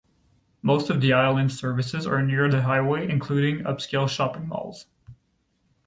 [0.63, 4.87] Most of the island's services are near the Highway, including upscale shopping malls.